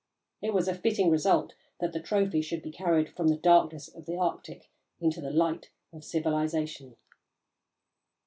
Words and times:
It 0.41 0.51
was 0.51 0.67
a 0.67 0.73
fitting 0.73 1.11
result 1.11 1.53
that 1.79 1.93
the 1.93 1.99
trophy 1.99 2.41
should 2.41 2.63
be 2.63 2.71
carried 2.71 3.07
from 3.07 3.27
the 3.27 3.37
darkness 3.37 3.87
of 3.87 4.07
the 4.07 4.17
Arctic 4.17 4.71
into 4.99 5.21
the 5.21 5.29
light 5.29 5.69
of 5.93 6.03
civilisation. 6.03 6.95